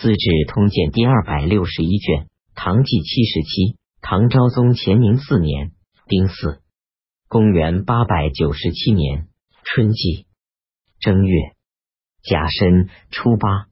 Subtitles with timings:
[0.00, 5.72] 资治通鉴》第二百六十一卷，唐纪七十七，唐昭宗乾宁四年
[6.08, 6.62] 丁巳，
[7.28, 9.28] 公元八百九十七年
[9.62, 10.24] 春季。
[11.00, 11.52] 正月。
[12.22, 13.66] 甲申初八，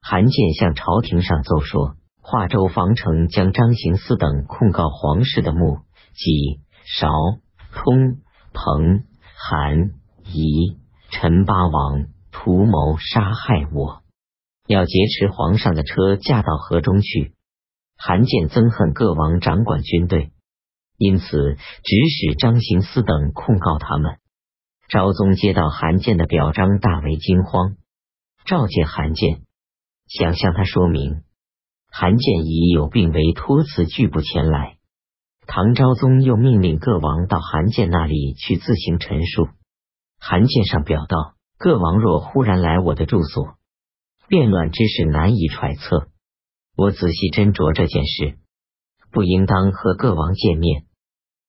[0.00, 5.78] 韩建向朝廷上奏说，华州防城将张行思等控告皇室的墓，
[6.14, 7.08] 即韶、
[7.72, 8.18] 通、
[8.52, 9.04] 彭、
[9.36, 9.92] 韩、
[10.24, 10.78] 仪、
[11.10, 13.99] 陈八王图谋杀害我。
[14.70, 17.34] 要劫持皇上的车驾到河中去。
[17.96, 20.30] 韩建憎恨各王掌管军队，
[20.96, 24.18] 因此指使张行思等控告他们。
[24.88, 27.78] 昭宗接到韩建的表彰，大为惊慌，
[28.44, 29.40] 召见韩建，
[30.06, 31.22] 想向他说明。
[31.90, 34.76] 韩建以有病为托辞，拒不前来。
[35.48, 39.48] 唐昭宗又命令各王到韩建那里去自行陈述。
[40.20, 43.56] 韩建上表道：各王若忽然来我的住所。
[44.30, 46.08] 变乱之事难以揣测，
[46.76, 48.38] 我仔细斟酌这件事，
[49.10, 50.84] 不应当和各王见面。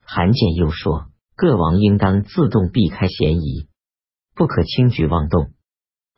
[0.04, 3.68] 韩建又说，各王应当自动避开嫌疑，
[4.34, 5.52] 不可轻举妄动。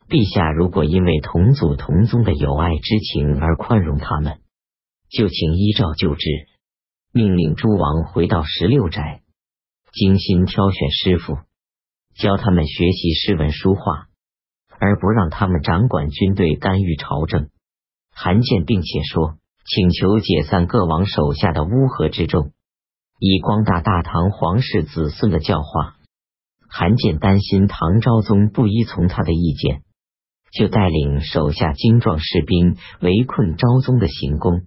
[0.08, 4.40] 陛下如果因为同祖同宗的友爱之情而宽容他们，
[5.10, 6.26] 就请依照旧制，
[7.12, 9.20] 命令诸王回到十六宅，
[9.92, 11.36] 精心挑选师傅，
[12.14, 14.08] 教他们学习诗文书画。
[14.78, 17.48] 而不让他们掌管军队、干预朝政。
[18.12, 22.52] 韩建并且说，请求解散各王手下的乌合之众，
[23.18, 25.96] 以光大大唐皇室子孙的教化。
[26.68, 29.82] 韩建担心唐昭宗不依从他的意见，
[30.52, 34.66] 就带领手下精壮士兵围困昭宗的行宫，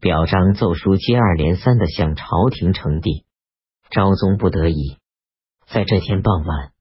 [0.00, 3.24] 表彰奏书接二连三的向朝廷呈递。
[3.90, 4.98] 昭宗不得已，
[5.66, 6.72] 在这天傍晚。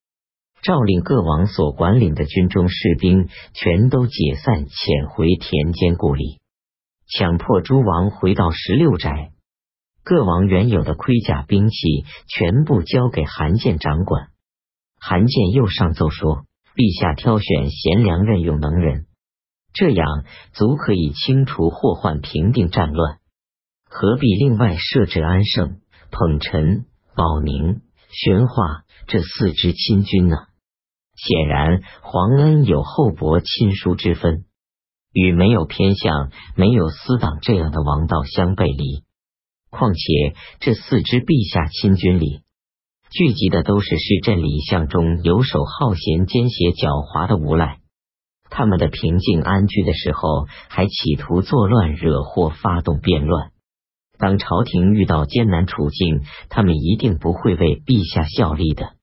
[0.62, 6.40] 诏令各王所管领的军中士兵全都解散，遣回田间故里，
[7.08, 9.32] 强迫诸王回到十六宅。
[10.04, 11.78] 各王原有的盔甲兵器
[12.28, 14.30] 全部交给韩建掌管。
[15.00, 16.46] 韩建又上奏说
[16.76, 19.06] ：“陛下挑选贤良，任用能人，
[19.74, 23.20] 这样足可以清除祸患，平定战乱，
[23.90, 30.36] 何必另外设置安盛、捧臣、保宁、玄化？”这四支亲军呢？
[31.16, 34.46] 显然皇恩有厚薄亲疏之分，
[35.14, 39.04] 与没有偏向、没有私党这样的王道相背离。
[39.70, 42.42] 况且这四支陛下亲军里，
[43.10, 47.80] 聚集的都是市镇里相中游手好闲、奸邪狡猾的无赖。
[48.50, 53.52] 他们的平静安居的时候，还企图作乱、惹祸、发动变乱。
[54.18, 58.94] 当朝廷遇到艰难处境，他们一定不会为陛下效力的。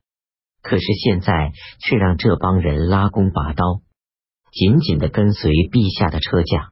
[0.63, 3.83] 可是现在却让这帮人拉弓拔刀，
[4.51, 6.71] 紧紧的跟随陛下的车驾。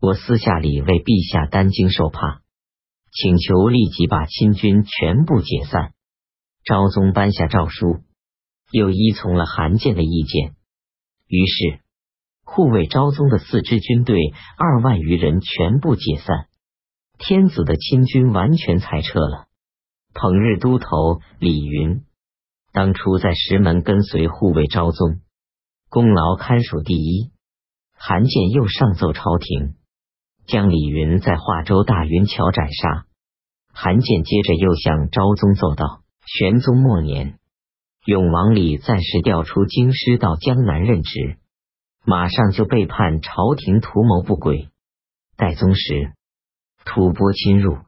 [0.00, 2.42] 我私下里为陛下担惊受怕，
[3.12, 5.92] 请求立即把亲军全部解散。
[6.64, 8.00] 昭宗颁下诏书，
[8.70, 10.54] 又依从了韩建的意见，
[11.26, 11.80] 于是
[12.44, 14.18] 护卫昭宗的四支军队
[14.56, 16.48] 二万余人全部解散，
[17.18, 19.46] 天子的亲军完全裁撤了。
[20.14, 22.04] 捧日都头李云。
[22.72, 25.20] 当初在石门跟随护卫昭宗，
[25.88, 27.30] 功劳堪数第一。
[27.98, 29.74] 韩建又上奏朝廷，
[30.46, 33.06] 将李云在华州大云桥斩杀。
[33.72, 37.38] 韩建接着又向昭宗奏道：玄宗末年，
[38.04, 41.38] 永王李暂时调出京师到江南任职，
[42.04, 44.68] 马上就背叛朝廷，图谋不轨。
[45.36, 46.12] 代宗时，
[46.86, 47.78] 吐蕃侵入，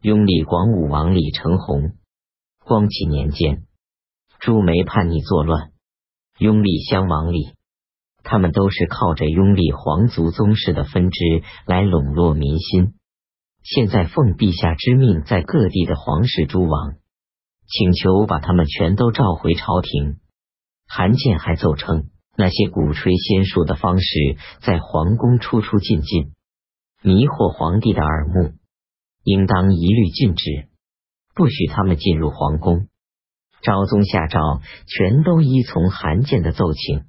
[0.00, 1.94] 拥立广武王李承洪。
[2.64, 3.64] 光启年间。
[4.38, 5.72] 朱梅叛逆作乱，
[6.38, 7.54] 拥立襄王李，
[8.22, 11.18] 他们都是靠着拥立皇族宗室的分支
[11.66, 12.94] 来笼络民心。
[13.64, 16.94] 现在奉陛下之命，在各地的皇室诸王，
[17.66, 20.20] 请求把他们全都召回朝廷。
[20.86, 26.34] 韩建还奏称，那些鼓吹仙术的方式，在皇宫出出进进，
[27.00, 28.54] 迷惑皇帝的耳目，
[29.22, 30.68] 应当一律禁止，
[31.32, 32.88] 不许他们进入皇宫。
[33.62, 37.04] 昭宗下诏，全都依从韩建的奏请。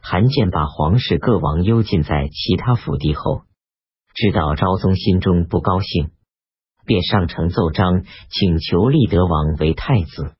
[0.00, 3.42] 韩建把皇室各王幽禁在其他府邸后，
[4.14, 6.12] 知道昭宗心中不高兴，
[6.84, 10.36] 便上呈奏章，请求立德王为太子，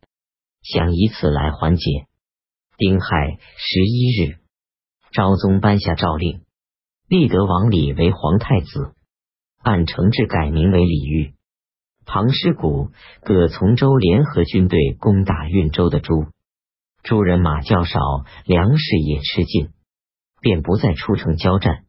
[0.62, 2.06] 想以此来缓解。
[2.77, 4.38] 丁亥十一日，
[5.11, 6.45] 昭宗颁下诏令，
[7.08, 8.93] 立德王李为皇太子，
[9.62, 11.35] 按承制改名为李煜。
[12.05, 12.91] 庞师古、
[13.23, 16.26] 葛从周联合军队攻打运州的诸
[17.05, 18.00] 诸人马较少，
[18.44, 19.69] 粮食也吃尽，
[20.41, 21.85] 便不再出城交战。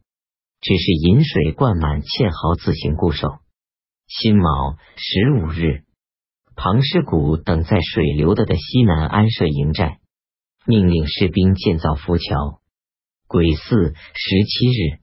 [0.62, 3.28] 只是饮水灌满堑壕，自行固守。
[4.08, 5.84] 辛卯十五日，
[6.56, 9.98] 庞师古等在水流的的西南安设营寨，
[10.68, 12.62] 命令士兵建造浮桥。
[13.28, 15.00] 癸巳十七日，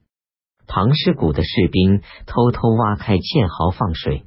[0.67, 4.25] 庞师古的士兵偷偷挖开堑壕放水。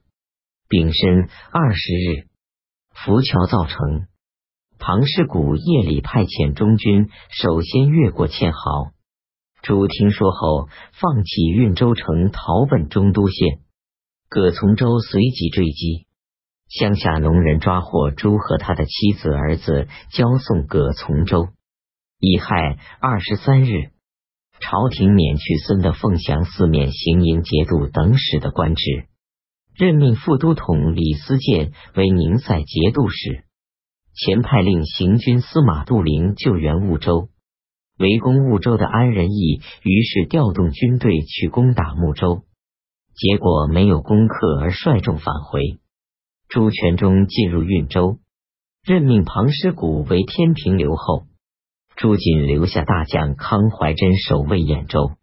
[0.68, 2.28] 丙申二十日，
[2.92, 4.06] 浮桥造成。
[4.78, 8.92] 庞师古夜里派遣中军首先越过堑壕。
[9.62, 13.58] 朱听说后，放弃运州城，逃奔中都县。
[14.28, 16.06] 葛从周随即追击，
[16.68, 21.48] 乡下农人抓获朱和他的妻子儿子，交送葛从周。
[22.20, 23.90] 乙亥二十三日，
[24.60, 29.06] 朝廷免去孙的凤翔四面行营节度等使的官职，
[29.74, 33.44] 任命副都统李思建为宁塞节度使。
[34.14, 37.28] 前派令行军司马杜陵救援婺州。
[37.98, 42.42] 围攻婺州的安仁义于是调动军队去攻打睦州，
[43.14, 45.78] 结果没有攻克而率众返回。
[46.48, 48.18] 朱全忠进入运州，
[48.84, 51.24] 任命庞师古为天平留后。
[51.98, 55.16] 朱瑾留下大将康怀真守卫兖州，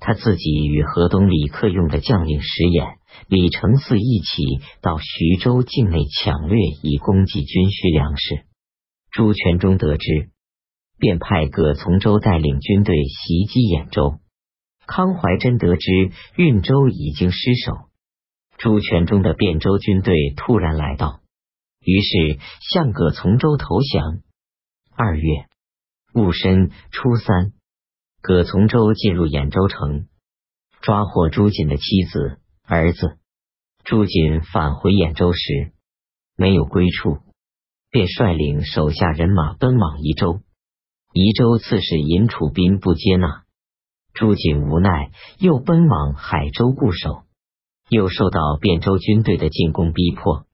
[0.00, 2.96] 他自己与河东李克用的将领石俨、
[3.28, 8.42] 李承嗣一起到徐州境内抢掠，以供给军需粮食。
[9.12, 10.30] 朱全忠得知。
[10.98, 14.18] 便派葛从周带领军队袭击兖州。
[14.86, 17.88] 康怀真得知运州已经失守，
[18.58, 21.20] 朱全忠的汴州军队突然来到，
[21.80, 22.40] 于是
[22.72, 24.22] 向葛从周投降。
[24.96, 25.46] 二月
[26.12, 27.52] 戊申初三，
[28.20, 30.08] 葛从周进入兖州城，
[30.80, 33.18] 抓获朱瑾的妻子儿子。
[33.84, 35.72] 朱瑾返回兖州时
[36.36, 37.18] 没有归处，
[37.90, 40.40] 便率领手下人马奔往宜州。
[41.12, 43.44] 宜州刺史尹楚斌不接纳，
[44.12, 47.22] 朱瑾无奈，又奔往海州固守，
[47.88, 50.46] 又受到汴州军队的进攻逼迫，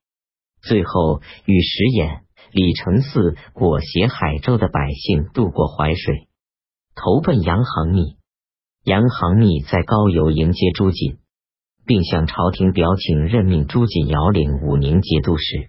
[0.60, 2.25] 最后与石俨、
[2.56, 6.26] 李承嗣裹挟海州的百姓渡过淮水，
[6.94, 8.16] 投奔杨行密。
[8.82, 11.18] 杨行密在高邮迎接朱瑾，
[11.84, 15.68] 并向朝廷表请任命朱瑾遥领武宁节度使。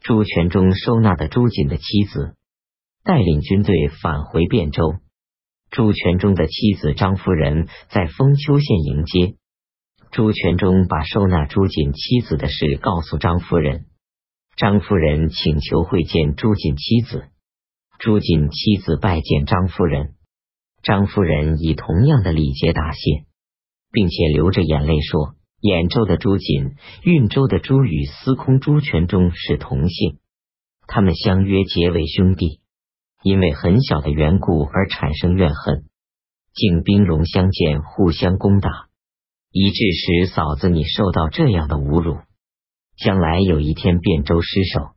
[0.00, 2.34] 朱全忠收纳的朱瑾的妻子。
[3.04, 4.94] 带领军队返回汴州，
[5.70, 9.34] 朱全忠的妻子张夫人在丰丘县迎接
[10.12, 13.84] 朱全忠，把收纳朱瑾妻子的事告诉张夫人。
[14.56, 17.24] 张夫人请求会见朱瑾妻子，
[17.98, 20.14] 朱瑾妻子拜见张夫人，
[20.82, 23.26] 张夫人以同样的礼节答谢，
[23.92, 30.20] 并且流着眼泪说：“兖州的朱瑾，运州的朱与司空朱全忠是同姓，
[30.86, 32.60] 他们相约结为兄弟。”
[33.22, 35.84] 因为很小的缘故而产生怨恨，
[36.54, 38.70] 竟兵戎相见，互相攻打，
[39.50, 42.20] 以致使嫂子你受到这样的侮辱。
[42.96, 44.90] 将来有一天汴州失守，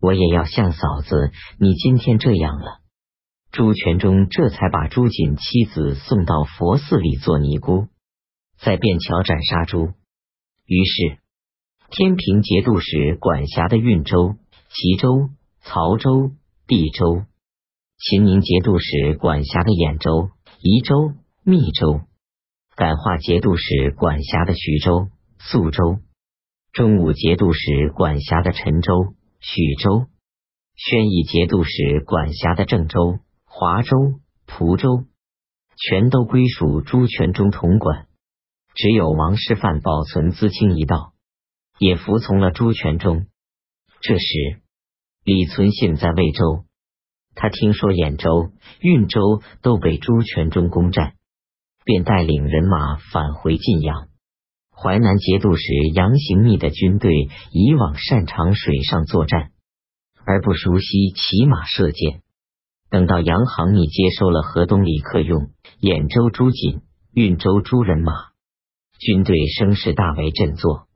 [0.00, 2.80] 我也要像嫂子你今天这样了。
[3.50, 7.86] 朱全忠这才把朱瑾妻子送到佛寺里做尼姑，
[8.58, 9.92] 在便桥斩杀猪。
[10.66, 11.18] 于是
[11.90, 14.36] 天平节度使管辖的运州、
[14.70, 15.30] 齐州、
[15.60, 16.32] 曹州、
[16.66, 17.24] 毕州。
[17.96, 20.30] 秦宁节度使管辖的兖州、
[20.60, 21.12] 宜州、
[21.44, 22.00] 密州，
[22.74, 25.08] 感化节度使管辖的徐州、
[25.38, 26.00] 宿州，
[26.74, 30.06] 中武节度使管辖的陈州、许州，
[30.74, 33.96] 宣义节度使管辖的郑州、华州、
[34.44, 35.04] 蒲州，
[35.76, 38.08] 全都归属朱全忠统管。
[38.74, 41.12] 只有王师范保存资清一道，
[41.78, 43.26] 也服从了朱全忠。
[44.00, 44.24] 这时，
[45.22, 46.64] 李存信在魏州。
[47.36, 48.50] 他听说兖州、
[48.80, 49.20] 运州
[49.62, 51.14] 都被朱全忠攻占，
[51.84, 54.08] 便带领人马返回晋阳。
[54.76, 55.62] 淮南节度使
[55.94, 57.12] 杨行密的军队
[57.52, 59.50] 以往擅长水上作战，
[60.26, 62.22] 而不熟悉骑马射箭。
[62.90, 65.50] 等到杨行密接收了河东李克用、
[65.80, 68.12] 兖州朱瑾、运州朱人马，
[68.98, 70.86] 军队声势大为振作。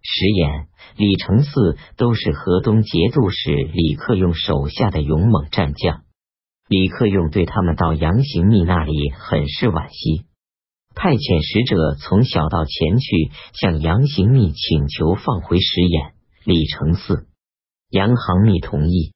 [0.00, 6.02] 石岩、李承嗣都是河东节度使李克用手下的勇猛战将，
[6.68, 10.26] 李克用对他们到杨行密那里很是惋惜，
[10.94, 16.12] 派遣使者从小道前去向杨行密请求放回石岩、
[16.44, 17.26] 李承嗣。
[17.90, 19.12] 杨行密同意，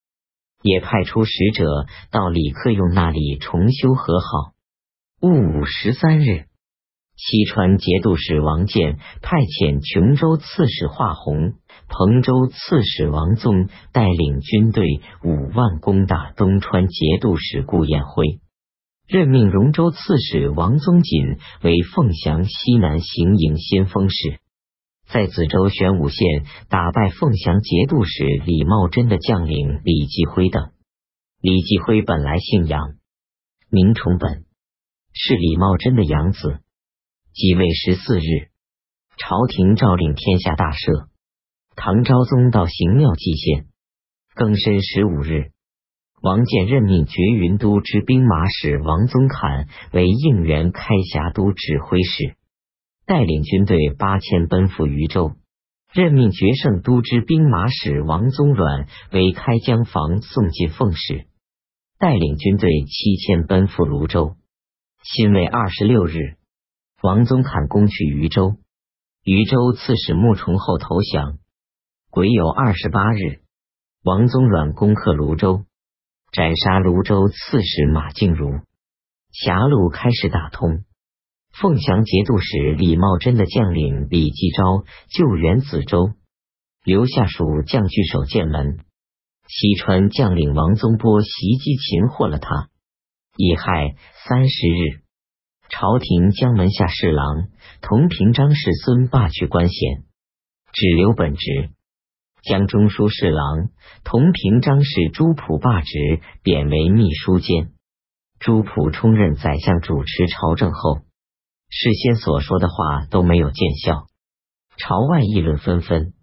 [0.63, 4.53] 也派出使者到李克用那里重修和好。
[5.21, 6.45] 戊午十三日。
[7.17, 11.55] 西川节度使王建派遣琼州刺史华宏、
[11.89, 18.39] 彭州刺史王宗带领军队五万攻打东川节度使顾彦辉。
[19.09, 24.39] 任命荣州刺史王宗锦为凤翔西南行营先锋使。
[25.07, 30.73] 在梓州玄武县打败凤翔节度使李茂贞的将领李继辉等。
[31.41, 32.97] 李继辉本来姓杨，
[33.71, 34.45] 名崇本，
[35.15, 36.61] 是李茂贞的养子。
[37.33, 38.51] 即位十四日，
[39.17, 41.09] 朝廷诏令天下大赦。
[41.77, 43.69] 唐昭宗到行庙祭献。
[44.37, 45.53] 庚申十五日，
[46.21, 52.37] 王建任命绝云都之兵马使王宗侃为应元开峡都指挥使。
[53.07, 55.33] 带领军队八千奔赴渝州，
[55.93, 61.27] 任命决胜都之兵马使王宗阮为开江防宋进奉使，
[61.99, 64.37] 带领军队七千奔赴泸州。
[65.03, 66.35] 辛未二十六日，
[67.01, 68.57] 王宗侃攻取渝州，
[69.25, 71.39] 渝州刺史穆崇厚投降。
[72.11, 73.41] 癸酉二十八日，
[74.05, 75.65] 王宗阮攻克泸州，
[76.31, 78.61] 斩杀泸州刺史马敬如，
[79.33, 80.85] 狭路开始打通。
[81.53, 86.13] 凤翔节度使李茂贞的将领李继昭救援梓州，
[86.85, 88.79] 留下属将据守剑门。
[89.49, 92.69] 西川将领王宗波袭击擒获了他。
[93.37, 95.01] 乙亥三十日，
[95.71, 97.49] 朝廷将门下侍郎
[97.81, 100.05] 同平章事孙罢去官衔，
[100.73, 101.71] 只留本职；
[102.43, 103.69] 将中书侍郎
[104.05, 107.71] 同平章事朱普罢职，贬为秘书监。
[108.39, 111.01] 朱普充任宰相，主持朝政后。
[111.71, 114.07] 事先所说的话都没有见效，
[114.79, 116.15] 朝外议论纷纷。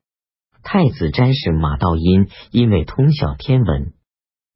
[0.63, 3.93] 太子詹事马道因因为通晓天文，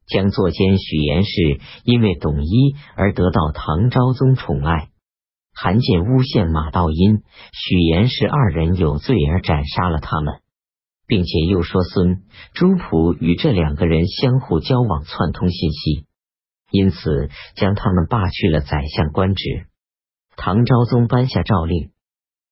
[0.08, 4.90] 将作监许延氏因为懂医而得到唐昭宗宠爱。
[5.54, 10.40] 韩建诬陷马道因、许延氏二人有罪而斩杀了他们，
[11.10, 12.22] 并且又说孙
[12.54, 16.06] 朱普与这两个人相互交往，串通信息，
[16.70, 19.66] 因此将他们罢去了宰相官职。
[20.38, 21.90] 唐昭宗颁下诏令，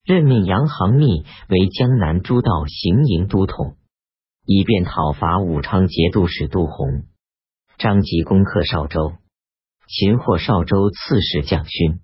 [0.04, 3.78] 任命杨行密为江南诸道行营都统，
[4.44, 7.04] 以便讨伐武昌节度使杜洪。
[7.78, 9.14] 张吉攻克邵州，
[9.88, 12.00] 擒获邵州刺史蒋勋。